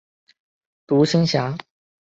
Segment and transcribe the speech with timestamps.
[0.87, 1.55] 独行侠。